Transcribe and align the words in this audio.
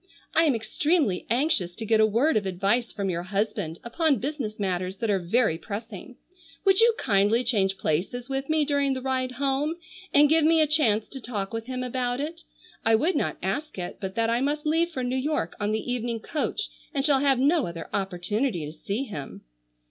I 0.33 0.45
am 0.45 0.55
extremely 0.55 1.27
anxious 1.29 1.75
to 1.75 1.85
get 1.85 1.99
a 1.99 2.07
word 2.07 2.35
of 2.35 2.47
advice 2.47 2.91
from 2.91 3.11
your 3.11 3.21
husband 3.21 3.77
upon 3.83 4.17
business 4.17 4.59
matters 4.59 4.97
that 4.97 5.11
are 5.11 5.19
very 5.19 5.59
pressing. 5.59 6.15
Would 6.65 6.79
you 6.79 6.95
kindly 6.97 7.43
change 7.43 7.77
places 7.77 8.27
with 8.27 8.49
me 8.49 8.65
during 8.65 8.95
the 8.95 9.01
ride 9.03 9.33
home, 9.33 9.75
and 10.11 10.27
give 10.27 10.43
me 10.43 10.59
a 10.59 10.65
chance 10.65 11.07
to 11.09 11.21
talk 11.21 11.53
with 11.53 11.67
him 11.67 11.83
about 11.83 12.19
it? 12.19 12.41
I 12.83 12.95
would 12.95 13.15
not 13.15 13.37
ask 13.43 13.77
it 13.77 13.99
but 14.01 14.15
that 14.15 14.31
I 14.31 14.41
must 14.41 14.65
leave 14.65 14.89
for 14.89 15.03
New 15.03 15.15
York 15.15 15.53
on 15.59 15.71
the 15.71 15.91
evening 15.93 16.19
coach 16.19 16.69
and 16.95 17.05
shall 17.05 17.19
have 17.19 17.37
no 17.37 17.67
other 17.67 17.87
opportunity 17.93 18.65
to 18.65 18.73
see 18.73 19.03
him." 19.03 19.43